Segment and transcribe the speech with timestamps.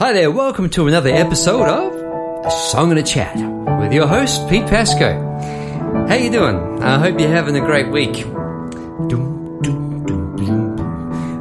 [0.00, 3.36] Hi there, welcome to another episode of A Song and a Chat
[3.82, 5.12] with your host, Pete Pasco.
[6.08, 6.82] How you doing?
[6.82, 8.14] I hope you're having a great week.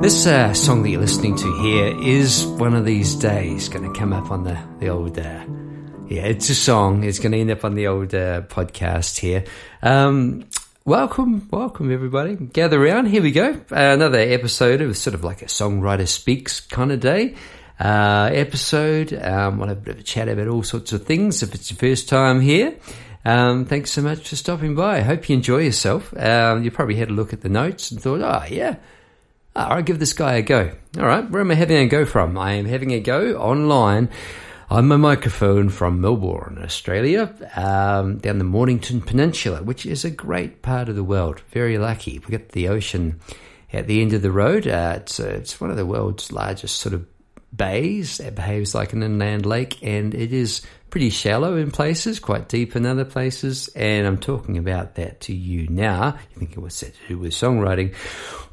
[0.02, 3.98] This uh, song that you're listening to here is one of these days going to
[3.98, 5.46] come up on the, the old, uh,
[6.10, 7.05] yeah, it's a song.
[7.05, 9.46] It's going to end up on the old uh, podcast here.
[9.82, 10.44] Um,
[10.84, 12.36] welcome, welcome everybody.
[12.36, 13.05] Gather around.
[13.05, 13.62] Here we go.
[13.70, 17.38] another episode of sort of like a songwriter speaks kind of day
[17.80, 19.14] uh, episode.
[19.14, 21.72] Um, we'll have a bit of a chat about all sorts of things if it's
[21.72, 22.76] your first time here.
[23.26, 24.98] Um, thanks so much for stopping by.
[24.98, 26.16] I hope you enjoy yourself.
[26.18, 28.77] Um, you probably had a look at the notes and thought, oh, yeah,
[29.55, 30.71] oh, I'll give this guy a go.
[30.98, 32.38] All right, where am I having a go from?
[32.38, 34.09] I am having a go online
[34.70, 40.62] on my microphone from Melbourne, Australia, um, down the Mornington Peninsula, which is a great
[40.62, 41.41] part of the world.
[41.52, 42.20] Very lucky.
[42.20, 43.20] We've got the ocean
[43.73, 44.68] at the end of the road.
[44.68, 47.05] Uh, it's, uh, it's one of the world's largest sort of
[47.55, 48.20] bays.
[48.20, 52.76] It behaves like an inland lake and it is pretty shallow in places, quite deep
[52.76, 53.68] in other places.
[53.70, 56.18] And I'm talking about that to you now.
[56.34, 57.93] You think what's that to do with songwriting?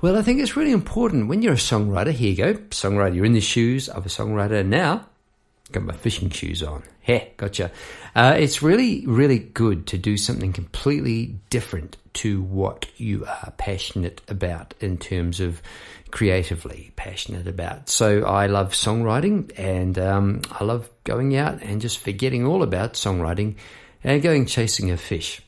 [0.03, 2.13] Well, I think it's really important when you're a songwriter.
[2.13, 3.15] Here you go, songwriter.
[3.15, 5.07] You're in the shoes of a songwriter now.
[5.73, 6.85] Got my fishing shoes on.
[7.03, 7.71] Heh, gotcha.
[8.15, 14.21] Uh, it's really, really good to do something completely different to what you are passionate
[14.29, 15.61] about in terms of
[16.11, 17.89] creatively passionate about.
[17.89, 22.95] So I love songwriting and um, I love going out and just forgetting all about
[22.95, 23.57] songwriting
[24.03, 25.43] and going chasing a fish.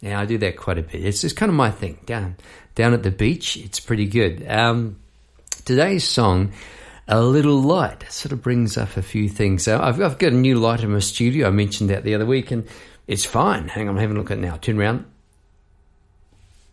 [0.00, 1.04] Yeah, I do that quite a bit.
[1.04, 1.98] It's just kind of my thing.
[2.06, 2.36] Down,
[2.74, 4.46] down at the beach, it's pretty good.
[4.48, 4.96] Um,
[5.64, 6.52] today's song,
[7.10, 9.64] "A Little Light," sort of brings up a few things.
[9.64, 11.48] So I've, I've got a new light in my studio.
[11.48, 12.66] I mentioned that the other week, and
[13.06, 13.68] it's fine.
[13.68, 14.56] Hang on, I'm having a look at it now.
[14.56, 15.04] Turn around.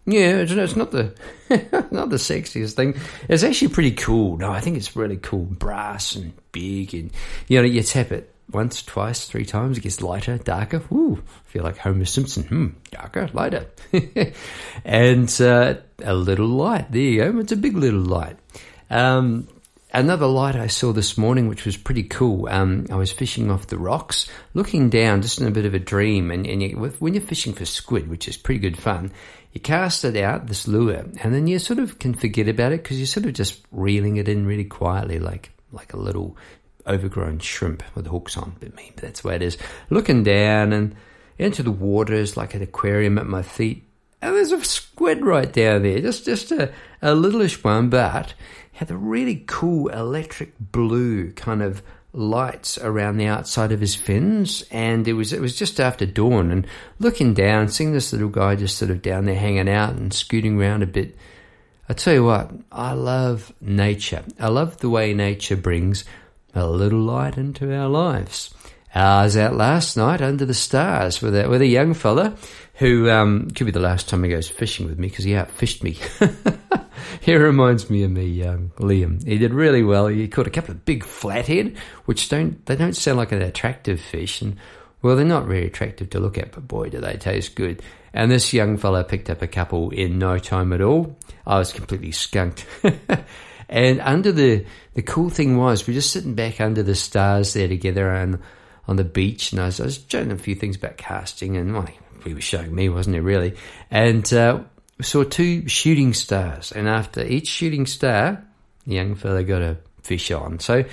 [0.06, 1.14] Yeah, it's not the
[1.92, 2.96] not the sexiest thing.
[3.28, 4.38] It's actually pretty cool.
[4.38, 7.12] No, I think it's really cool, brass and big, and
[7.50, 10.82] you know, you tap it once, twice, three times, it gets lighter, darker.
[10.94, 12.44] Ooh, feel like Homer Simpson.
[12.44, 13.68] Hmm, darker, lighter,
[14.86, 16.90] and uh, a little light.
[16.90, 17.40] There you go.
[17.40, 18.38] It's a big little light.
[18.90, 19.50] Um,
[19.98, 22.48] another light I saw this morning, which was pretty cool.
[22.50, 25.80] Um, I was fishing off the rocks, looking down, just in a bit of a
[25.80, 26.30] dream.
[26.30, 29.12] And, and you, when you're fishing for squid, which is pretty good fun,
[29.54, 32.84] you cast it out, this lure, and then you sort of can forget about it
[32.84, 36.38] because you're sort of just reeling it in really quietly, like like a little
[36.86, 38.56] overgrown shrimp with hooks on.
[38.60, 39.58] But me, that's the way it is.
[39.90, 40.96] Looking down and
[41.38, 43.84] into the waters like an aquarium at my feet.
[44.22, 46.72] And there's a squid right down there, just just a,
[47.02, 48.34] a littleish one, but
[48.78, 51.82] had a really cool electric blue kind of
[52.14, 56.52] lights around the outside of his fins, and it was it was just after dawn.
[56.52, 56.68] And
[57.00, 60.62] looking down, seeing this little guy just sort of down there hanging out and scooting
[60.62, 61.16] around a bit.
[61.90, 64.24] I tell you what, I love nature.
[64.40, 66.06] I love the way nature brings
[66.54, 68.54] a little light into our lives.
[68.94, 72.36] I was out last night under the stars with a, with a young fella
[72.76, 75.82] who um, could be the last time he goes fishing with me because he outfished
[75.82, 75.98] me.
[77.22, 79.26] he reminds me of me, um, Liam.
[79.26, 80.08] He did really well.
[80.08, 84.00] He caught a couple of big flathead, which don't they don't sound like an attractive
[84.00, 84.58] fish, and
[85.02, 87.82] well, they're not very attractive to look at, but boy, do they taste good.
[88.14, 91.16] And this young fellow picked up a couple in no time at all.
[91.46, 92.66] I was completely skunked.
[93.70, 94.66] and under the
[94.96, 98.40] the cool thing was, we're just sitting back under the stars there together and
[98.88, 101.74] on the beach, and I was, I was showing a few things about casting, and
[101.74, 101.88] well,
[102.24, 103.56] he was showing me, wasn't he, really?
[103.92, 104.62] And uh,
[105.02, 108.44] saw two shooting stars, and after each shooting star,
[108.86, 110.60] the young fella got a fish on.
[110.60, 110.86] So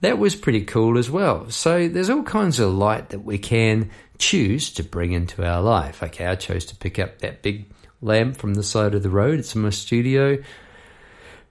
[0.00, 1.50] that was pretty cool as well.
[1.50, 6.02] So there's all kinds of light that we can choose to bring into our life.
[6.02, 7.66] Okay, I chose to pick up that big
[8.00, 9.38] lamp from the side of the road.
[9.38, 10.38] It's in my studio.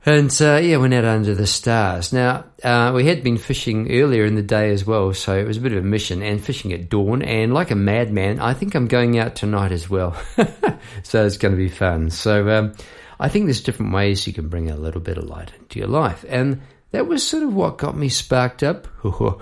[0.07, 2.13] And uh, yeah, went out under the stars.
[2.13, 5.57] Now, uh, we had been fishing earlier in the day as well, so it was
[5.57, 7.21] a bit of a mission and fishing at dawn.
[7.21, 10.15] And like a madman, I think I'm going out tonight as well.
[11.03, 12.09] so it's going to be fun.
[12.09, 12.73] So um,
[13.19, 15.89] I think there's different ways you can bring a little bit of light into your
[15.89, 16.23] life.
[16.29, 19.37] And that was sort of what got me sparked up uh,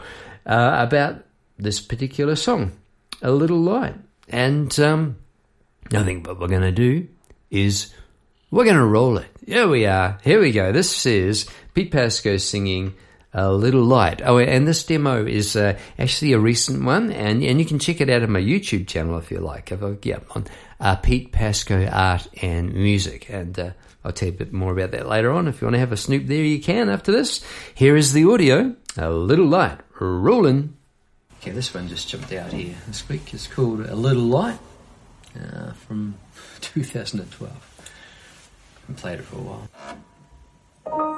[0.48, 1.26] about
[1.60, 2.72] this particular song,
[3.22, 3.98] A Little Light.
[4.30, 5.18] And um,
[5.94, 7.08] I think what we're going to do
[7.52, 7.94] is
[8.50, 9.28] we're going to roll it.
[9.46, 10.18] Here we are.
[10.24, 10.72] Here we go.
[10.72, 11.46] This is
[11.76, 12.96] Pete Pasco singing
[13.32, 14.24] a little light.
[14.26, 18.02] Oh, and this demo is uh, actually a recent one, and, and you can check
[18.02, 19.70] it out on my YouTube channel if you like.
[20.04, 20.48] Yeah, on
[20.80, 23.70] uh, Pete Pasco Art and Music, and uh,
[24.04, 25.48] I'll tell you a bit more about that later on.
[25.48, 27.46] If you want to have a snoop there, you can after this.
[27.76, 28.76] Here is the audio.
[28.98, 30.76] A little light rolling.
[31.40, 33.32] Okay, this one just jumped out here this week.
[33.32, 34.58] It's called A Little Light
[35.40, 36.16] uh, from
[36.62, 37.75] 2012
[38.88, 41.15] and played it for a while.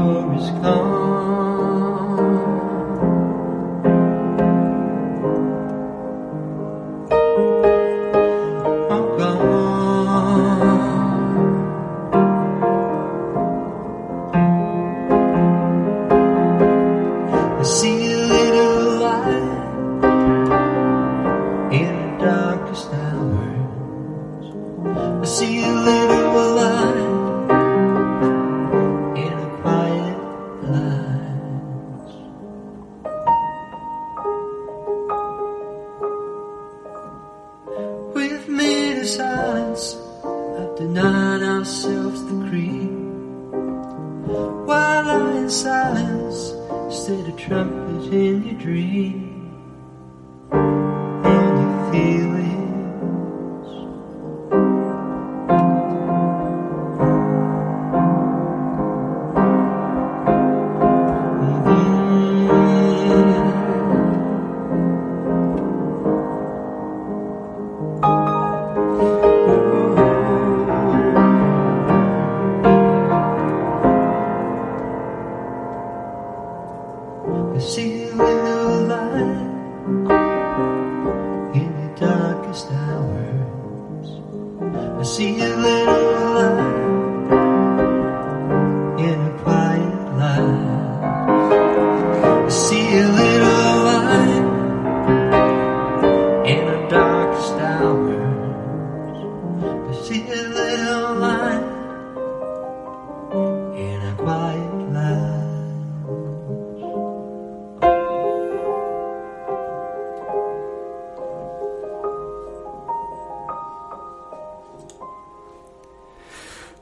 [0.00, 1.69] Before it's gone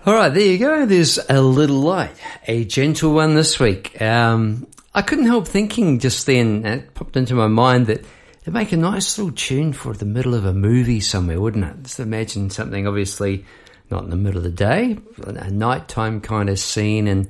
[0.09, 0.87] All right, there you go.
[0.87, 2.17] There's a little light,
[2.47, 4.01] a gentle one this week.
[4.01, 8.07] Um, I couldn't help thinking just then, it popped into my mind that
[8.41, 11.83] it'd make a nice little tune for the middle of a movie somewhere, wouldn't it?
[11.83, 13.45] Just imagine something obviously
[13.91, 14.97] not in the middle of the day,
[15.27, 17.29] a nighttime kind of scene, and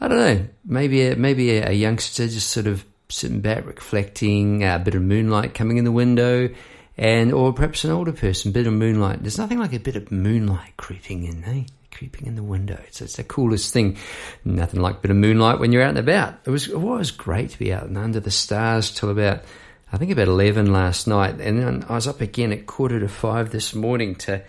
[0.00, 4.78] I don't know, maybe a, maybe a, youngster just sort of sitting back, reflecting, a
[4.78, 6.48] bit of moonlight coming in the window,
[6.96, 9.20] and or perhaps an older person, bit of moonlight.
[9.20, 11.64] There's nothing like a bit of moonlight creeping in, eh?
[12.00, 12.80] Creeping in the window.
[12.86, 13.98] It's, it's the coolest thing.
[14.42, 16.36] Nothing like a bit of moonlight when you're out and about.
[16.46, 19.44] It was it was great to be out and under the stars till about
[19.92, 23.08] I think about eleven last night, and then I was up again at quarter to
[23.08, 24.42] five this morning to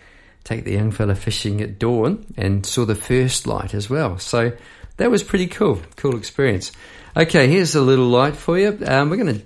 [0.45, 4.17] take the young fella fishing at dawn, and saw the first light as well.
[4.17, 4.53] So
[4.95, 5.81] that was pretty cool.
[5.97, 6.71] Cool experience.
[7.17, 8.79] Okay, here's a little light for you.
[8.87, 9.45] Um, we're going to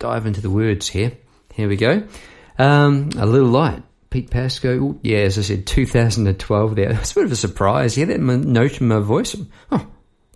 [0.00, 1.12] dive into the words here.
[1.52, 2.02] Here we go.
[2.58, 3.84] Um, a little light.
[4.14, 4.68] Pete Pasco.
[4.68, 6.92] Ooh, yeah, as I said, 2012 there.
[6.92, 7.98] It's a bit of a surprise.
[7.98, 9.34] Yeah, that note in my voice?
[9.72, 9.84] Oh,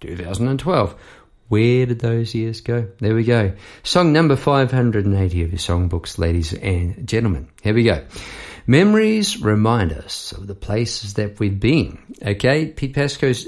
[0.00, 1.00] 2012.
[1.47, 2.88] Where did those years go?
[2.99, 3.52] There we go.
[3.85, 7.50] Song number 580 of your songbooks, ladies and gentlemen.
[7.62, 8.04] Here we go.
[8.66, 12.00] Memories remind us of the places that we've been.
[12.20, 13.47] Okay, Pete Pasco's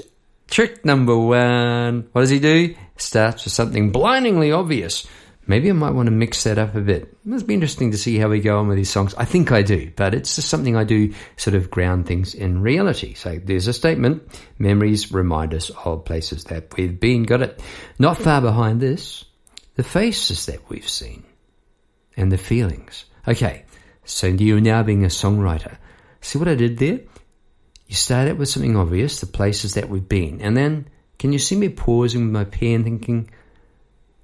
[0.49, 2.07] trick number one.
[2.13, 2.73] What does he do?
[2.95, 5.05] Starts with something blindingly obvious.
[5.51, 7.01] Maybe I might want to mix that up a bit.
[7.01, 9.13] It must be interesting to see how we go on with these songs.
[9.15, 12.61] I think I do, but it's just something I do sort of ground things in
[12.61, 13.15] reality.
[13.15, 14.23] So there's a statement.
[14.59, 17.23] Memories remind us of places that we've been.
[17.23, 17.61] Got it?
[17.99, 19.25] Not far behind this,
[19.75, 21.25] the faces that we've seen
[22.15, 23.03] and the feelings.
[23.27, 23.65] Okay,
[24.05, 25.75] so you're now being a songwriter.
[26.21, 27.01] See what I did there?
[27.87, 30.87] You start out with something obvious, the places that we've been, and then
[31.19, 33.29] can you see me pausing with my pen thinking,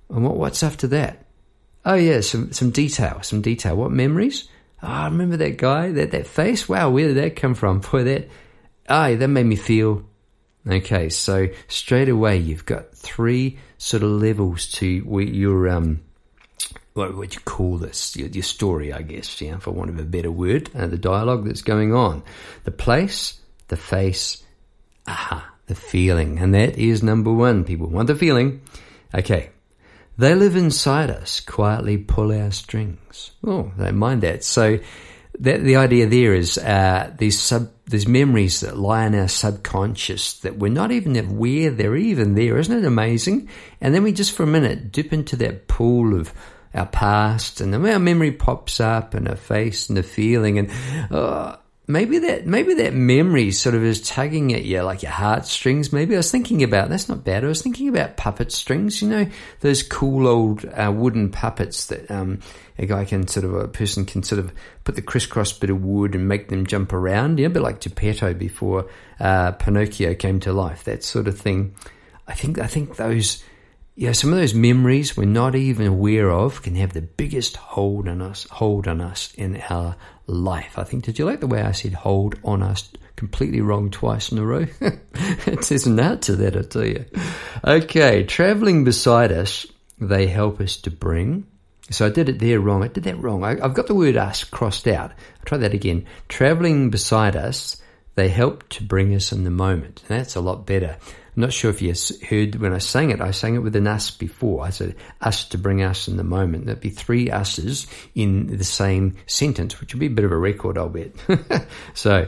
[0.10, 1.26] and what, what's after that?
[1.86, 3.76] Oh yeah, some some detail, some detail.
[3.76, 4.48] What memories?
[4.84, 6.68] Oh, I remember that guy, that that face.
[6.68, 7.80] Wow, where did that come from?
[7.92, 8.30] Boy, that
[8.90, 10.04] ah, that made me feel.
[10.68, 16.02] Okay, so straight away you've got three sort of levels to your um,
[16.98, 18.18] what would you call this?
[18.18, 21.46] Your, your story, I guess, yeah, for want of a better word, uh, the dialogue
[21.46, 22.24] that's going on,
[22.64, 24.44] the place, the face,
[25.08, 27.64] aha, the feeling, and that is number one.
[27.64, 28.62] People want the feeling.
[29.14, 29.52] Okay,
[30.18, 33.32] they live inside us, quietly pull our strings.
[33.44, 34.44] Oh, they mind that.
[34.44, 34.80] So
[35.40, 40.40] that the idea there is uh, these sub these memories that lie in our subconscious
[40.40, 42.58] that we're not even aware they're even there.
[42.58, 43.50] Isn't it amazing?
[43.80, 46.34] And then we just for a minute dip into that pool of
[46.74, 50.72] our past, and then our memory pops up, and a face, and a feeling, and
[51.12, 51.56] uh,
[51.88, 55.94] maybe that maybe that memory sort of is tugging at you like your heartstrings.
[55.94, 57.44] Maybe I was thinking about that's not bad.
[57.44, 59.02] I was thinking about puppet strings.
[59.02, 59.28] You know
[59.62, 62.40] those cool old uh, wooden puppets that um,
[62.78, 64.52] a guy can sort of a person can sort of
[64.84, 67.40] put the crisscross bit of wood and make them jump around.
[67.40, 68.88] You know, a bit like Geppetto before
[69.20, 70.84] uh, Pinocchio came to life.
[70.84, 71.76] That sort of thing.
[72.28, 73.44] I think I think those
[74.00, 78.08] yeah, some of those memories we're not even aware of can have the biggest hold
[78.08, 79.96] on us, hold on us in our
[80.28, 80.78] life.
[80.78, 81.04] I think.
[81.04, 82.90] Did you like the way I said "hold on us"?
[83.16, 84.68] Completely wrong twice in a row.
[84.82, 87.06] it says an art to that, I tell you.
[87.66, 89.66] Okay, traveling beside us,
[90.00, 91.48] they help us to bring.
[91.90, 92.84] So I did it there wrong.
[92.84, 93.44] I did that wrong.
[93.44, 95.10] I, have got the word "us" crossed out.
[95.10, 96.06] I'll try that again.
[96.30, 97.82] Traveling beside us,
[98.14, 100.04] they help to bring us in the moment.
[100.08, 100.98] That's a lot better.
[101.38, 101.94] I'm not sure if you
[102.28, 103.22] heard when I sang it.
[103.22, 104.66] I sang it with an us before.
[104.66, 106.66] I said us to bring us in the moment.
[106.66, 110.38] There'd be three us's in the same sentence, which would be a bit of a
[110.38, 111.12] record, I'll bet.
[111.94, 112.28] so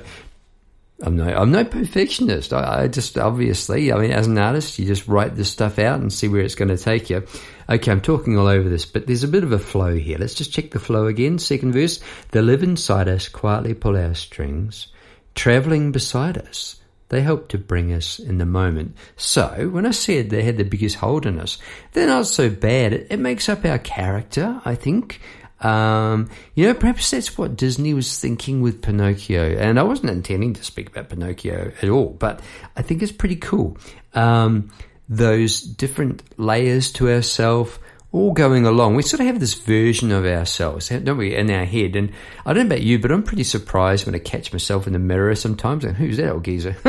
[1.01, 2.53] I'm no, I'm no perfectionist.
[2.53, 5.99] I, I, just obviously, I mean, as an artist, you just write this stuff out
[5.99, 7.25] and see where it's going to take you.
[7.67, 10.19] Okay, I'm talking all over this, but there's a bit of a flow here.
[10.19, 11.39] Let's just check the flow again.
[11.39, 11.99] Second verse:
[12.29, 14.89] They live inside us, quietly pull our strings,
[15.33, 16.78] traveling beside us.
[17.09, 18.95] They help to bring us in the moment.
[19.17, 21.57] So, when I said they had the biggest hold on us,
[21.93, 22.93] they're not so bad.
[22.93, 25.19] It, makes up our character, I think.
[25.59, 29.57] Um, you know, perhaps that's what Disney was thinking with Pinocchio.
[29.57, 32.41] And I wasn't intending to speak about Pinocchio at all, but
[32.77, 33.77] I think it's pretty cool.
[34.13, 34.69] Um,
[35.09, 37.77] those different layers to ourselves
[38.11, 41.65] all going along, we sort of have this version of ourselves, don't we, in our
[41.65, 41.95] head?
[41.95, 42.11] And
[42.45, 44.99] I don't know about you, but I'm pretty surprised when I catch myself in the
[44.99, 45.83] mirror sometimes.
[45.83, 46.75] And who's that old geezer?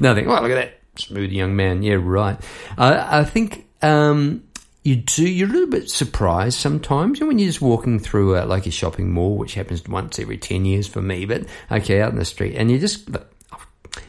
[0.00, 0.28] Nothing.
[0.28, 1.82] Oh, look at that smooth young man.
[1.82, 2.38] Yeah, right.
[2.76, 4.44] I, I think um,
[4.82, 5.26] you do.
[5.26, 9.12] You're a little bit surprised sometimes when you're just walking through a, like a shopping
[9.12, 11.24] mall, which happens once every ten years for me.
[11.24, 13.08] But okay, out in the street, and you just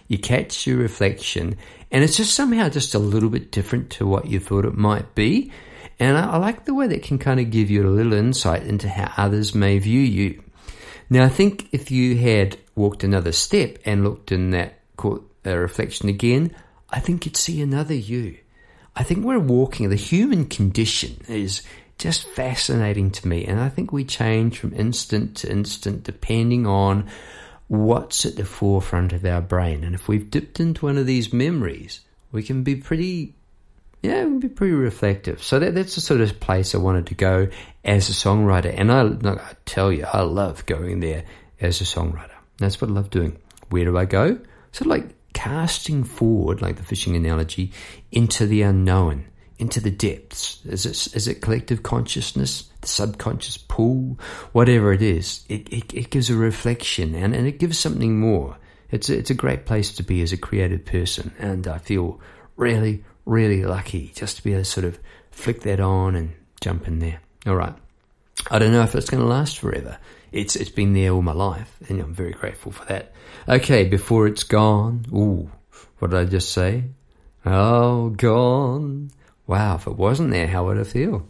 [0.10, 1.58] you catch your reflection,
[1.92, 5.16] and it's just somehow just a little bit different to what you thought it might
[5.16, 5.52] be.
[6.00, 8.64] And I, I like the way that can kind of give you a little insight
[8.64, 10.44] into how others may view you.
[11.10, 15.54] Now, I think if you had walked another step and looked in that caught a
[15.54, 16.56] uh, reflection again,
[16.90, 18.38] I think you'd see another you.
[18.96, 21.62] I think we're walking, the human condition is
[21.98, 23.46] just fascinating to me.
[23.46, 27.08] And I think we change from instant to instant depending on
[27.68, 29.84] what's at the forefront of our brain.
[29.84, 33.35] And if we've dipped into one of these memories, we can be pretty
[34.06, 35.44] yeah, it would be pretty reflective.
[35.44, 37.50] So that, that's the sort of place I wanted to go
[37.84, 38.74] as a songwriter.
[38.78, 41.24] And I, I tell you, I love going there
[41.60, 42.32] as a songwriter.
[42.58, 43.38] That's what I love doing.
[43.70, 44.40] Where do I go?
[44.72, 47.72] Sort of like casting forward, like the fishing analogy,
[48.12, 49.26] into the unknown,
[49.58, 50.66] into the depths.
[50.66, 54.20] Is it, is it collective consciousness, the subconscious pool,
[54.52, 55.44] whatever it is?
[55.50, 58.58] It, it, it gives a reflection and, and it gives something more.
[58.92, 61.34] It's a, it's a great place to be as a creative person.
[61.40, 62.20] And I feel
[62.56, 65.00] really, really lucky just to be able to sort of
[65.32, 67.20] flick that on and jump in there.
[67.46, 67.74] All right.
[68.50, 69.98] I don't know if it's going to last forever.
[70.32, 73.14] It's it's been there all my life, and I'm very grateful for that.
[73.48, 75.06] Okay, before it's gone.
[75.14, 75.50] Ooh,
[76.00, 76.84] what did I just say?
[77.46, 79.12] Oh, gone.
[79.48, 81.28] Wow, if it wasn't there, how would I feel?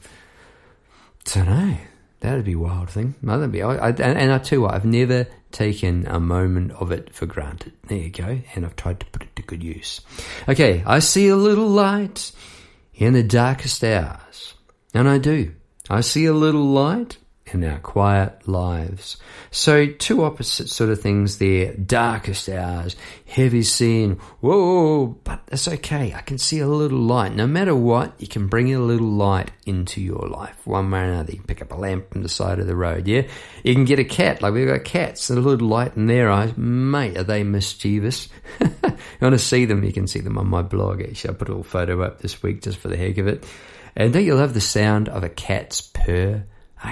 [1.25, 1.78] Don't know.
[2.22, 3.16] That'd be a wild thing.
[3.22, 3.62] That'd be.
[3.62, 7.15] I, I, and, and I tell you what, I've never taken a moment of it
[7.15, 7.71] for granted.
[7.88, 8.41] There you go.
[8.53, 10.01] And I've tried to put it to good use.
[10.50, 12.33] Okay, I see a little light
[12.93, 14.53] in the darkest hours.
[14.93, 15.53] And I do.
[15.89, 17.17] I see a little light
[17.54, 19.18] in our quiet lives.
[19.52, 21.74] So two opposite sort of things there.
[21.74, 26.14] Darkest hours, heavy sin, whoa, but it's okay.
[26.14, 27.36] I can see a little light.
[27.36, 30.56] No matter what, you can bring a little light into your life.
[30.66, 31.32] One way or another.
[31.32, 33.24] You can pick up a lamp from the side of the road, yeah?
[33.64, 36.58] You can get a cat, like we've got cats, a little light in their eyes.
[36.58, 38.28] Mate, are they mischievous?
[38.60, 38.70] you
[39.22, 41.02] want to see them, you can see them on my blog.
[41.02, 43.46] Actually, I put a little photo up this week just for the heck of it.
[43.96, 46.44] And don't you love the sound of a cat's purr?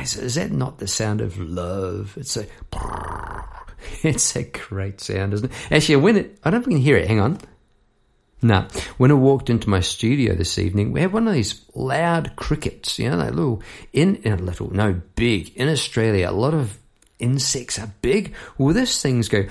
[0.02, 2.16] Is that not the sound of love?
[2.18, 2.46] It's a,
[4.04, 5.72] it's a great sound, isn't it?
[5.72, 7.08] Actually, when it, I don't know if we can hear it.
[7.08, 7.40] Hang on.
[8.42, 12.36] No, when I walked into my studio this evening, we had one of these loud
[12.36, 13.00] crickets.
[13.00, 15.56] You know, they little in, a little, no, big.
[15.56, 16.78] In Australia, a lot of
[17.20, 18.34] insects are big.
[18.58, 19.46] Well, this things go.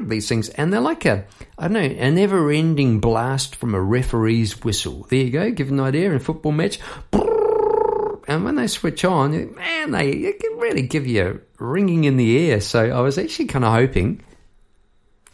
[0.00, 1.24] These things, and they're like a,
[1.56, 5.06] I don't know, a never-ending blast from a referee's whistle.
[5.08, 5.50] There you go.
[5.52, 6.80] Give an idea in a football match.
[8.28, 12.16] And when they switch on, man, they it can really give you a ringing in
[12.16, 12.60] the ear.
[12.60, 14.22] So I was actually kind of hoping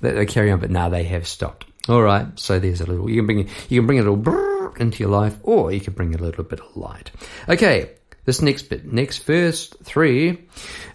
[0.00, 1.66] that they carry on, but now they have stopped.
[1.88, 3.10] All right, so there's a little.
[3.10, 6.14] You can bring you can bring a little into your life, or you can bring
[6.14, 7.10] a little bit of light.
[7.48, 7.90] Okay,
[8.24, 10.46] This next bit, next verse three,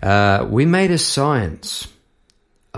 [0.01, 1.88] uh, we made a science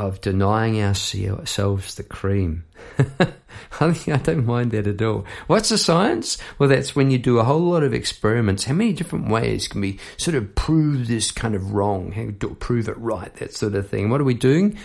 [0.08, 2.65] of denying ourselves the cream.
[3.79, 5.25] I don't mind that at all.
[5.48, 6.38] What's the science?
[6.58, 8.63] Well, that's when you do a whole lot of experiments.
[8.65, 12.12] How many different ways can we sort of prove this kind of wrong?
[12.12, 13.34] How do prove it right?
[13.36, 14.10] That sort of thing.
[14.10, 14.77] What are we doing?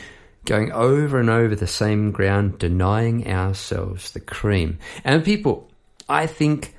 [0.45, 4.79] Going over and over the same ground, denying ourselves the cream.
[5.03, 5.71] And people,
[6.09, 6.75] I think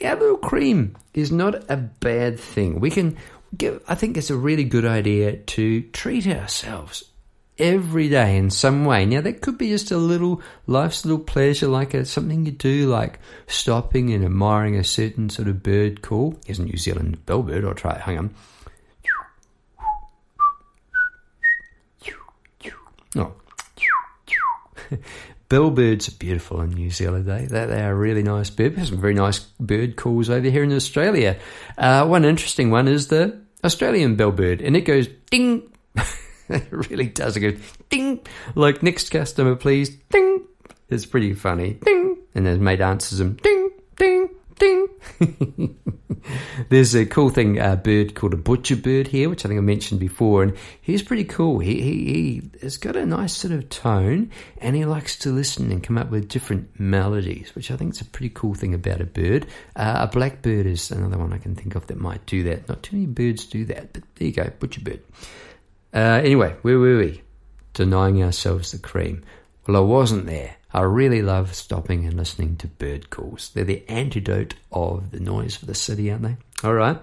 [0.00, 2.80] a little cream is not a bad thing.
[2.80, 3.16] We can
[3.56, 7.04] give, I think it's a really good idea to treat ourselves
[7.58, 9.04] every day in some way.
[9.06, 12.88] Now, that could be just a little life's little pleasure, like a, something you do,
[12.88, 16.38] like stopping and admiring a certain sort of bird call.
[16.46, 17.66] Here's a New Zealand bellbird.
[17.66, 18.00] I'll try it.
[18.00, 18.34] Hang on.
[23.16, 23.32] Oh.
[25.48, 27.26] Bellbirds are beautiful in New Zealand.
[27.26, 28.74] They, they, they are really nice bird.
[28.74, 31.38] There's some very nice bird calls over here in Australia.
[31.76, 35.68] Uh, one interesting one is the Australian bellbird, and it goes ding.
[36.48, 37.36] it really does.
[37.36, 38.20] It goes ding,
[38.54, 39.90] like next customer, please.
[40.10, 40.46] Ding.
[40.88, 41.74] It's pretty funny.
[41.74, 42.18] Ding.
[42.34, 44.88] And then mate answers him ding, ding, ding.
[46.68, 49.62] There's a cool thing, a bird called a butcher bird here, which I think I
[49.62, 51.58] mentioned before, and he's pretty cool.
[51.58, 55.72] He, he, he has got a nice sort of tone, and he likes to listen
[55.72, 59.00] and come up with different melodies, which I think is a pretty cool thing about
[59.00, 59.46] a bird.
[59.74, 62.68] Uh, a blackbird is another one I can think of that might do that.
[62.68, 65.02] Not too many birds do that, but there you go, butcher bird.
[65.94, 67.22] Uh, anyway, where were we?
[67.74, 69.24] Denying ourselves the cream.
[69.66, 70.56] Well, I wasn't there.
[70.74, 73.50] I really love stopping and listening to bird calls.
[73.50, 76.36] They're the antidote of the noise of the city, aren't they?
[76.64, 76.98] All right.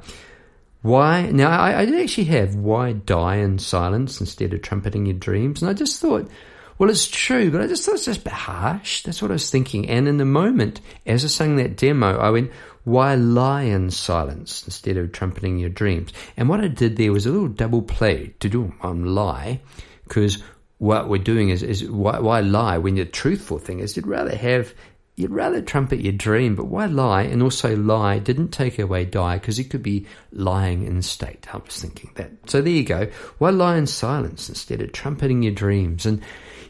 [0.81, 1.29] Why?
[1.29, 5.61] Now, I, I did actually have why die in silence instead of trumpeting your dreams.
[5.61, 6.29] And I just thought,
[6.77, 9.03] well, it's true, but I just thought it's just a bit harsh.
[9.03, 9.89] That's what I was thinking.
[9.89, 12.51] And in the moment, as I sang that demo, I went,
[12.89, 16.11] why lie in silence instead of trumpeting your dreams?
[16.35, 19.61] And what I did there was a little double play to do on lie,
[20.03, 20.41] because
[20.77, 24.35] what we're doing is, is why, why lie when the truthful thing is you'd rather
[24.35, 24.73] have
[25.19, 27.23] you'd rather trumpet your dream, but why lie?
[27.23, 31.53] And also lie didn't take away die because it could be lying in state.
[31.53, 32.31] I was thinking that.
[32.45, 33.09] So there you go.
[33.37, 36.05] Why lie in silence instead of trumpeting your dreams?
[36.05, 36.21] And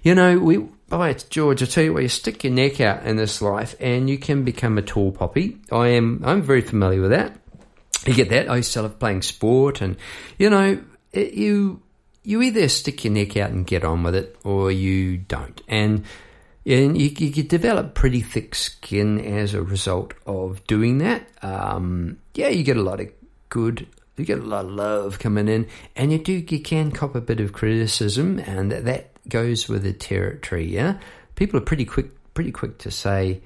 [0.01, 3.15] you know, we Oh, George, I tell you what, you stick your neck out in
[3.15, 5.57] this life and you can become a tall poppy.
[5.71, 7.39] I am, I'm very familiar with that.
[8.07, 8.49] You get that.
[8.49, 9.97] I used to love playing sport and,
[10.37, 11.81] you know, it, you,
[12.23, 15.61] you either stick your neck out and get on with it or you don't.
[15.67, 16.05] And,
[16.65, 21.27] and you, you develop pretty thick skin as a result of doing that.
[21.43, 23.11] Um, yeah, you get a lot of
[23.49, 23.87] good
[24.19, 27.21] you get a lot of love coming in, and you do you can cop a
[27.21, 30.65] bit of criticism, and that goes with the territory.
[30.65, 30.99] Yeah,
[31.35, 33.41] people are pretty quick, pretty quick to say,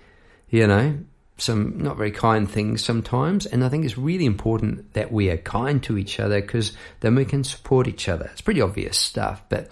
[0.50, 0.98] you know,
[1.38, 5.38] some not very kind things sometimes, and I think it's really important that we are
[5.38, 8.30] kind to each other because then we can support each other.
[8.32, 9.72] It's pretty obvious stuff, but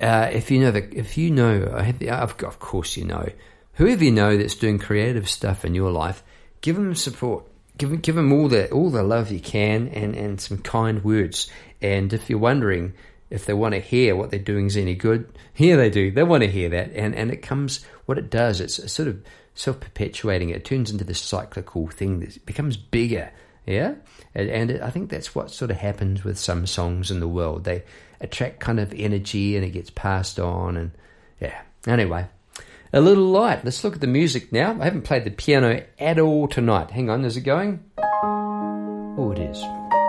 [0.00, 3.28] uh, if you know that, if you know, I've got, of course you know,
[3.74, 6.22] whoever you know that's doing creative stuff in your life,
[6.60, 7.46] give them support.
[7.76, 11.02] Give them, give them all the all the love you can and, and some kind
[11.02, 11.50] words.
[11.80, 12.92] And if you're wondering
[13.30, 16.10] if they want to hear what they're doing is any good, here they do.
[16.10, 17.84] They want to hear that, and and it comes.
[18.06, 19.22] What it does, it's sort of
[19.54, 20.50] self perpetuating.
[20.50, 23.30] It turns into this cyclical thing that becomes bigger.
[23.66, 23.94] Yeah,
[24.34, 27.28] and, and it, I think that's what sort of happens with some songs in the
[27.28, 27.64] world.
[27.64, 27.84] They
[28.20, 30.76] attract kind of energy, and it gets passed on.
[30.76, 30.90] And
[31.40, 31.62] yeah.
[31.86, 32.26] Anyway,
[32.92, 33.64] a little light.
[33.64, 34.76] Let's look at the music now.
[34.80, 36.90] I haven't played the piano at all tonight.
[36.90, 37.84] Hang on, is it going?
[37.98, 39.99] Oh, it is.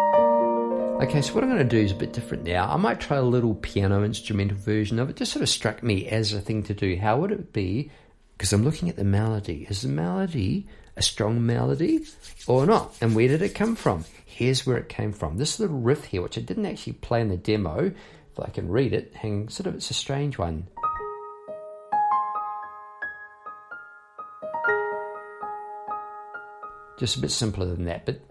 [1.01, 2.71] Okay, so what I'm going to do is a bit different now.
[2.71, 5.15] I might try a little piano instrumental version of it.
[5.15, 6.95] Just sort of struck me as a thing to do.
[6.95, 7.89] How would it be?
[8.37, 9.65] Because I'm looking at the melody.
[9.67, 12.05] Is the melody a strong melody
[12.45, 12.95] or not?
[13.01, 14.05] And where did it come from?
[14.25, 15.37] Here's where it came from.
[15.37, 17.91] This little riff here, which I didn't actually play in the demo,
[18.31, 20.67] if I can read it, hang sort of it's a strange one.
[26.99, 28.21] Just a bit simpler than that, but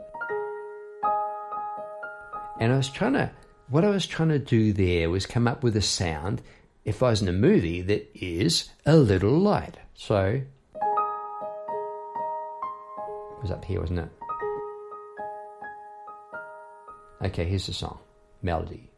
[2.60, 3.30] and I was trying to,
[3.68, 6.42] what I was trying to do there was come up with a sound,
[6.84, 9.78] if I was in a movie, that is a little light.
[9.94, 10.46] So, it
[13.42, 14.10] was up here, wasn't it?
[17.22, 17.98] Okay, here's the song
[18.42, 18.89] melody.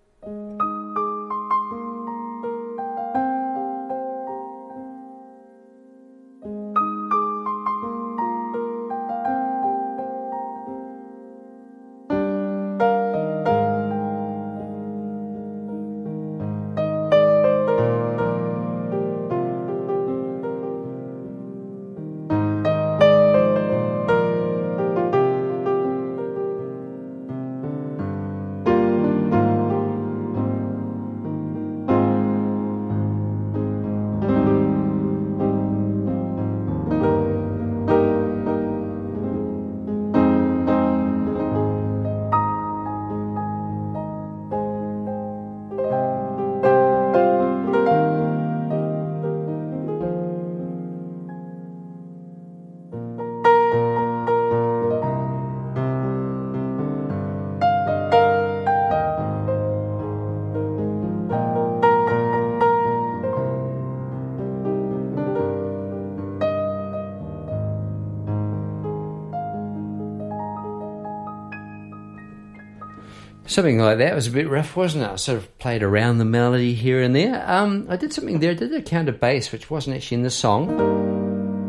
[73.47, 75.11] Something like that was a bit rough, wasn't it?
[75.11, 77.45] I sort of played around the melody here and there.
[77.51, 78.53] Um, I did something there.
[78.53, 80.71] I did a counter bass, which wasn't actually in the song,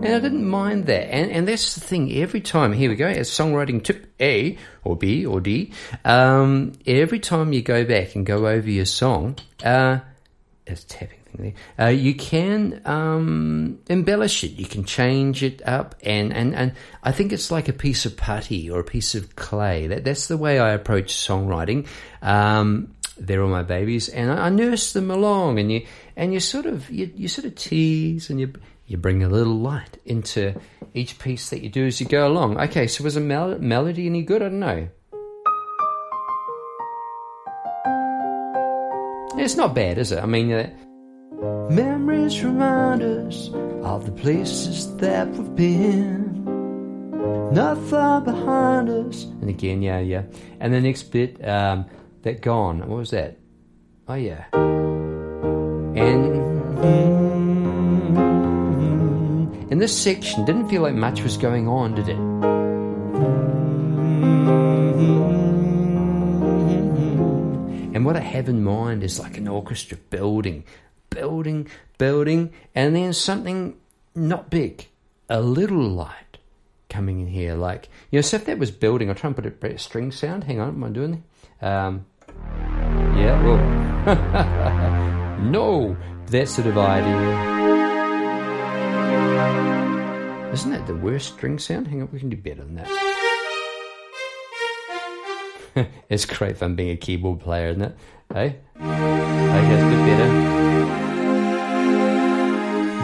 [0.03, 1.11] and I didn't mind that.
[1.13, 2.13] And and that's the thing.
[2.13, 3.07] Every time, here we go.
[3.07, 5.73] As songwriting tip A or B or D.
[6.05, 9.99] Um, every time you go back and go over your song, uh,
[10.67, 11.53] it's tapping there.
[11.79, 14.51] Uh, you can um, embellish it.
[14.51, 18.17] You can change it up, and, and, and I think it's like a piece of
[18.17, 19.87] putty or a piece of clay.
[19.87, 21.87] That that's the way I approach songwriting.
[22.21, 26.39] Um, they're all my babies, and I, I, nurse them along, and you and you
[26.39, 28.53] sort of you, you sort of tease and you
[28.87, 30.59] you bring a little light into
[30.93, 32.59] each piece that you do as you go along.
[32.59, 34.41] Okay, so was a mel- melody any good?
[34.41, 34.87] I don't know.
[39.35, 40.21] It's not bad, is it?
[40.21, 40.69] I mean, uh,
[41.69, 43.49] memories remind us
[43.83, 46.43] of the places that we've been.
[47.53, 49.23] Not far behind us.
[49.23, 50.23] And again, yeah, yeah.
[50.59, 51.85] And the next bit, um,
[52.23, 52.79] that gone.
[52.79, 53.37] What was that?
[54.07, 54.45] Oh, yeah.
[55.95, 56.43] And
[59.71, 62.17] in this section, didn't feel like much was going on, did it?
[67.95, 70.63] And what I have in mind is like an orchestra building,
[71.13, 73.75] building, building, and then something
[74.15, 74.87] not big,
[75.29, 76.37] a little light
[76.89, 77.55] coming in here.
[77.55, 80.43] Like, you know, so if that was building, I'll try and put a, string sound.
[80.45, 81.23] Hang on, am I doing
[81.59, 81.85] that?
[81.87, 82.05] Um,
[83.17, 85.97] yeah, well, no,
[86.27, 87.53] that's of idea.
[90.53, 91.87] Isn't that the worst string sound?
[91.87, 92.89] Hang on, we can do better than that.
[96.09, 97.97] it's great fun being a keyboard player, isn't it?
[98.31, 98.57] Hey?
[98.79, 100.52] I guess a bit better.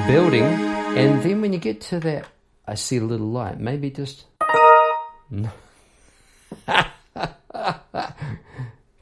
[0.10, 2.26] Building, and then when you get to that,
[2.66, 3.60] I see a little light.
[3.60, 4.26] Maybe just.
[5.30, 5.52] Can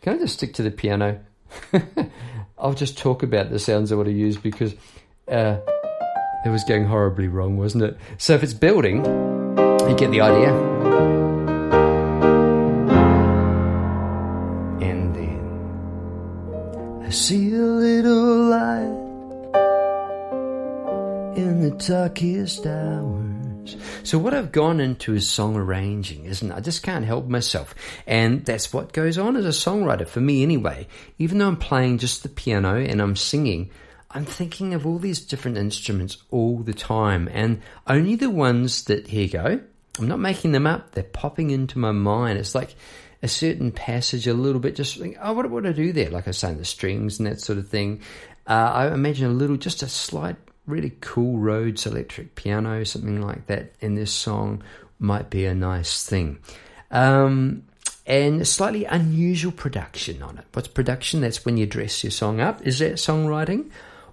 [0.06, 1.22] I just stick to the piano?
[2.60, 4.74] I'll just talk about the sounds I want to use because
[5.32, 5.60] uh,
[6.46, 7.98] it was going horribly wrong, wasn't it?
[8.18, 10.54] So if it's building, you get the idea.
[14.86, 18.17] And then I see a little
[21.70, 23.76] the darkest hours.
[24.04, 26.56] So what I've gone into is song arranging, isn't it?
[26.56, 27.76] I just can't help myself.
[28.06, 30.88] And that's what goes on as a songwriter, for me anyway.
[31.18, 33.70] Even though I'm playing just the piano and I'm singing,
[34.12, 37.28] I'm thinking of all these different instruments all the time.
[37.34, 39.60] And only the ones that, here go,
[40.00, 42.40] I'm not making them up, they're popping into my mind.
[42.40, 42.76] It's like
[43.22, 46.12] a certain passage a little bit, just think, oh, what would I do there?
[46.12, 48.02] Like I saying, the strings and that sort of thing.
[48.46, 53.48] Uh, I imagine a little, just a slight, really cool Rhodes electric piano, something like
[53.48, 54.62] that in this song
[55.00, 56.40] might be a nice thing.
[56.92, 57.64] Um,
[58.06, 60.46] and a slightly unusual production on it.
[60.54, 61.22] What's production?
[61.22, 62.66] That's when you dress your song up.
[62.66, 63.70] Is that songwriting?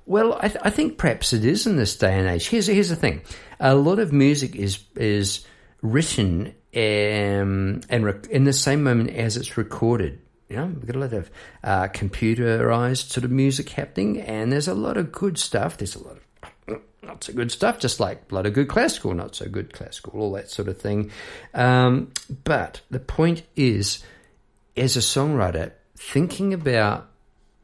[0.06, 2.48] Well, I, th- I think perhaps it is in this day and age.
[2.48, 3.22] Here's here's the thing:
[3.60, 5.46] a lot of music is is
[5.80, 10.20] written um, and rec- in the same moment as it's recorded.
[10.48, 11.30] You know, we've got a lot of
[11.62, 15.78] uh, computerized sort of music happening, and there's a lot of good stuff.
[15.78, 16.23] There's a lot of
[17.04, 20.32] not so good stuff, just like a of good classical, not so good classical, all
[20.32, 21.10] that sort of thing.
[21.52, 22.12] Um,
[22.44, 24.02] but the point is,
[24.76, 27.08] as a songwriter, thinking about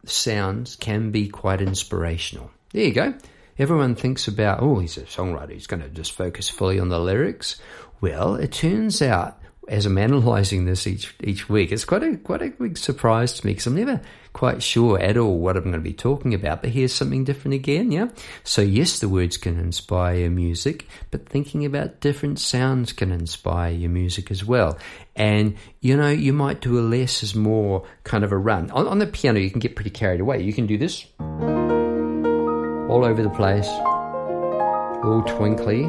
[0.04, 2.50] sounds can be quite inspirational.
[2.72, 3.14] There you go.
[3.58, 6.98] Everyone thinks about, oh, he's a songwriter, he's going to just focus fully on the
[6.98, 7.60] lyrics.
[8.00, 12.42] Well, it turns out, as I'm analysing this each each week, it's quite a quite
[12.42, 14.00] a big surprise to me because I'm never
[14.32, 16.62] quite sure at all what I'm going to be talking about.
[16.62, 18.08] But here's something different again, yeah.
[18.44, 23.72] So yes, the words can inspire your music, but thinking about different sounds can inspire
[23.72, 24.78] your music as well.
[25.16, 28.86] And you know, you might do a less is more kind of a run on,
[28.86, 29.38] on the piano.
[29.38, 30.42] You can get pretty carried away.
[30.42, 35.88] You can do this all over the place, all twinkly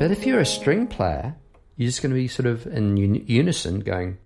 [0.00, 1.36] but if you're a string player,
[1.76, 4.16] you're just going to be sort of in un- unison going.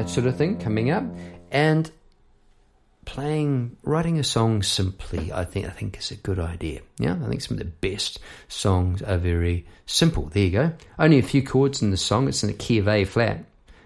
[0.00, 1.04] That sort of thing coming up.
[1.50, 1.90] And
[3.04, 6.80] playing, writing a song simply, I think, I think is a good idea.
[6.96, 10.30] Yeah, I think some of the best songs are very simple.
[10.32, 10.72] There you go.
[10.98, 12.28] Only a few chords in the song.
[12.28, 13.44] It's in the key of A flat.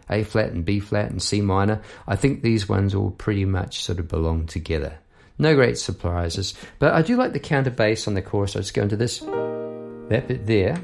[0.08, 1.82] A flat and B flat and C minor.
[2.06, 4.98] I think these ones all pretty much sort of belong together.
[5.36, 6.54] No great surprises.
[6.78, 8.54] But I do like the counter bass on the chorus.
[8.54, 9.18] I'll just go into this.
[9.18, 10.80] That bit there.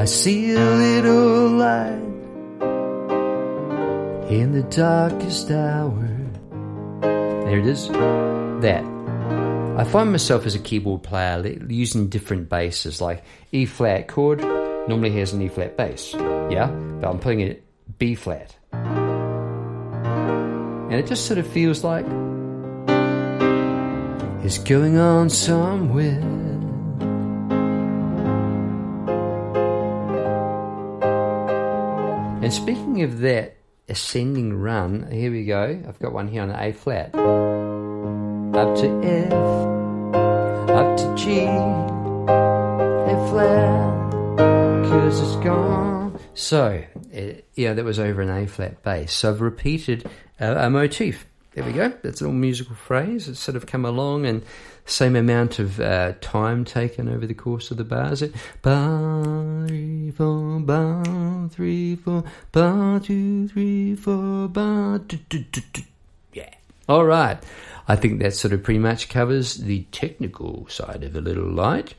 [0.00, 2.19] I see a little light
[4.30, 6.08] in the darkest hour.
[7.00, 7.88] There it is.
[7.88, 8.84] That.
[9.76, 14.40] I find myself as a keyboard player using different basses like E flat chord,
[14.88, 16.14] normally has an E flat bass.
[16.14, 16.68] Yeah,
[17.00, 17.64] but I'm playing it
[17.98, 18.54] B flat.
[20.90, 22.06] And it just sort of feels like
[24.42, 26.20] It's going on somewhere.
[32.42, 33.59] And speaking of that
[33.90, 35.82] ascending run, here we go.
[35.86, 37.14] I've got one here on A flat.
[38.54, 39.32] Up to F,
[40.70, 44.12] up to G, A flat,
[44.88, 46.18] cause it's gone.
[46.34, 46.82] So,
[47.14, 47.20] uh,
[47.54, 49.12] yeah, that was over an A flat bass.
[49.12, 50.08] So I've repeated
[50.40, 51.26] uh, a motif.
[51.52, 51.88] There we go.
[52.02, 53.28] That's a little musical phrase.
[53.28, 54.42] It's sort of come along and
[54.86, 58.22] same amount of uh, time taken over the course of the bars.
[58.62, 65.00] Bar three four bar three four bar two three four bar
[66.32, 66.54] yeah.
[66.88, 67.38] All right.
[67.88, 71.94] I think that sort of pretty much covers the technical side of a little light.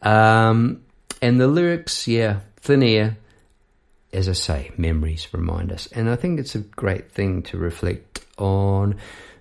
[0.00, 0.82] Um,
[1.20, 3.18] and the lyrics, yeah, thin air.
[4.14, 8.24] As I say, memories remind us, and I think it's a great thing to reflect
[8.38, 8.96] on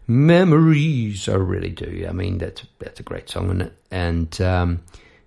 [0.07, 1.29] memories.
[1.29, 2.07] I really do.
[2.09, 3.73] I mean, that's that's a great song, isn't it?
[3.91, 4.81] And um,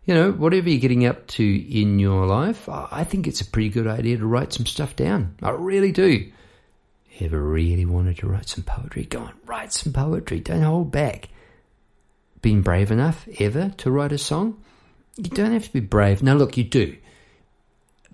[0.04, 3.68] you know, whatever you're getting up to in your life, I think it's a pretty
[3.68, 5.36] good idea to write some stuff down.
[5.40, 6.32] I really do.
[7.20, 9.04] Ever really wanted to write some poetry?
[9.04, 10.40] Go on, write some poetry.
[10.40, 11.28] Don't hold back.
[12.42, 14.60] Been brave enough ever to write a song?
[15.16, 16.20] You don't have to be brave.
[16.22, 16.96] Now, look, you do.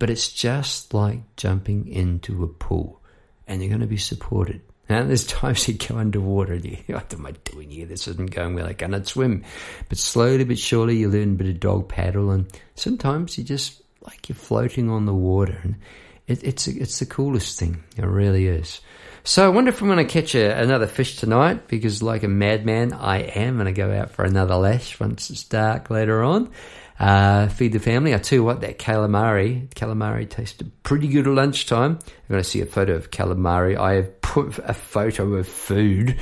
[0.03, 3.01] But it's just like jumping into a pool
[3.47, 4.61] and you're going to be supported.
[4.91, 7.87] Now, there's times you go underwater and you, what am I doing here?
[7.87, 8.67] This isn't going well.
[8.67, 9.45] I cannot swim.
[9.89, 13.81] But slowly but surely you learn a bit of dog paddle and sometimes you just
[14.01, 15.57] like you're floating on the water.
[15.63, 15.77] And
[16.27, 17.85] it, it's, it's the coolest thing.
[17.97, 18.81] It really is.
[19.23, 22.29] So I wonder if I'm going to catch a, another fish tonight because, like a
[22.29, 26.51] madman, I am going to go out for another lash once it's dark later on.
[26.99, 28.15] Uh, feed the family.
[28.15, 31.99] I tell you what, that calamari, calamari tasted pretty good at lunchtime.
[32.07, 36.19] You going to see a photo of calamari, I have put a photo of food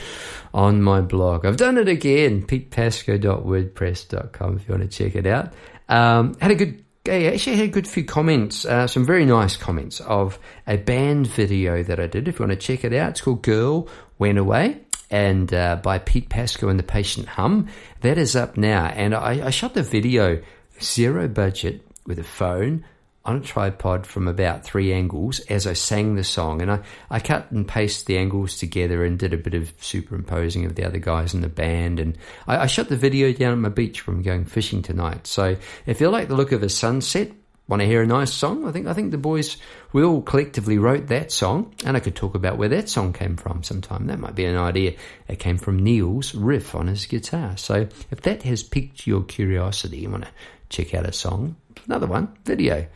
[0.55, 1.45] on my blog.
[1.45, 5.53] I've done it again, petepasco.wordpress.com if you want to check it out.
[5.89, 9.57] Um, had a good I actually had a good few comments, uh, some very nice
[9.57, 12.29] comments of a band video that I did.
[12.29, 15.99] If you want to check it out, it's called Girl Went Away and uh, by
[15.99, 17.69] Pete Pasco and the Patient Hum.
[18.03, 18.87] That is up now.
[18.87, 20.41] And I, I shot the video
[20.83, 22.85] zero budget with a phone
[23.25, 26.63] on a tripod from about three angles as I sang the song.
[26.63, 30.65] And I, I cut and pasted the angles together and did a bit of superimposing
[30.65, 32.01] of the other guys in the band.
[32.01, 32.17] And
[32.47, 35.27] I, I shot the video down at my beach from going fishing tonight.
[35.27, 37.31] So if you like the look of a sunset,
[37.71, 38.67] want to hear a nice song?
[38.67, 39.57] I think I think the boys
[39.93, 43.37] we all collectively wrote that song, and I could talk about where that song came
[43.37, 44.09] from sometime.
[44.09, 44.95] That might be an idea.
[45.29, 47.57] It came from Neil's riff on his guitar.
[47.57, 50.31] So if that has piqued your curiosity, you want to
[50.69, 51.57] check out a song,
[51.87, 52.87] another one, video.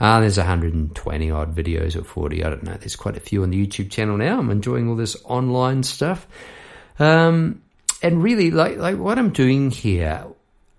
[0.00, 2.74] Uh, there's 120 odd videos or 40, I don't know.
[2.74, 4.40] There's quite a few on the YouTube channel now.
[4.40, 6.26] I'm enjoying all this online stuff.
[6.98, 7.62] Um,
[8.02, 10.26] and really, like, like what I'm doing here,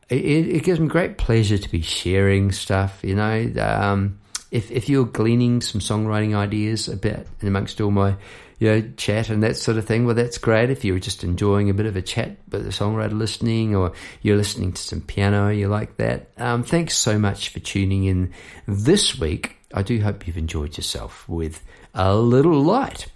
[0.10, 3.52] it, it, gives me great pleasure to be sharing stuff, you know.
[3.60, 4.20] Um,
[4.52, 8.16] if, if you're gleaning some songwriting ideas a bit amongst all my
[8.60, 10.70] you know, chat and that sort of thing, well, that's great.
[10.70, 14.38] If you're just enjoying a bit of a chat with the songwriter listening, or you're
[14.38, 16.30] listening to some piano, you like that.
[16.38, 18.34] Um, thanks so much for tuning in
[18.68, 19.58] this week.
[19.74, 21.62] I do hope you've enjoyed yourself with
[21.94, 23.08] a little light.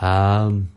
[0.00, 0.70] Um,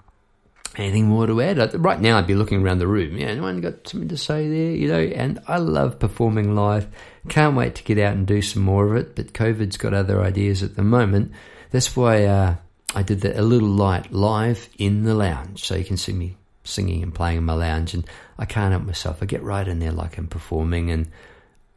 [0.79, 1.73] anything more to add?
[1.75, 3.17] Right now, I'd be looking around the room.
[3.17, 4.71] Yeah, anyone got something to say there?
[4.71, 6.87] You know, and I love performing live.
[7.29, 9.15] Can't wait to get out and do some more of it.
[9.15, 11.31] But COVID's got other ideas at the moment.
[11.71, 12.25] That's why.
[12.25, 12.55] Uh,
[12.95, 16.37] I did the, a little light live in the lounge, so you can see me
[16.63, 18.07] singing and playing in my lounge, and
[18.39, 19.21] I can't help myself.
[19.21, 21.09] I get right in there like I'm performing, and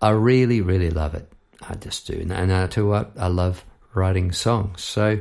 [0.01, 1.31] I really, really love it.
[1.69, 4.83] I just do, and, and I tell you what, I love writing songs.
[4.83, 5.21] So,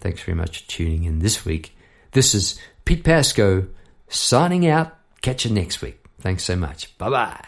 [0.00, 1.76] thanks very much for tuning in this week.
[2.12, 3.66] This is Pete Pasco
[4.08, 4.96] signing out.
[5.20, 6.02] Catch you next week.
[6.20, 6.96] Thanks so much.
[6.96, 7.44] Bye bye.